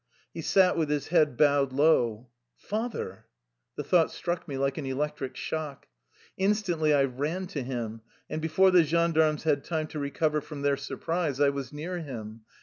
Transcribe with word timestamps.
He 0.33 0.41
sat 0.41 0.77
with 0.77 0.89
his 0.89 1.09
head 1.09 1.37
bowed 1.37 1.71
low." 1.71 2.29
Father!" 2.55 3.27
The 3.77 3.83
thought 3.83 4.09
struck 4.09 4.47
me 4.47 4.57
like 4.57 4.79
an 4.79 4.85
electric 4.87 5.35
shock. 5.35 5.85
Instantly 6.37 6.91
I 6.91 7.03
ran 7.03 7.45
to 7.49 7.61
him, 7.61 8.01
and 8.27 8.41
before 8.41 8.71
the 8.71 8.81
gendarmes 8.83 9.43
had 9.43 9.63
time 9.63 9.85
to 9.89 9.99
re 9.99 10.09
cover 10.09 10.41
from 10.41 10.63
their 10.63 10.75
surprise, 10.75 11.39
I 11.39 11.49
was 11.51 11.71
near 11.71 11.99
him. 11.99 12.41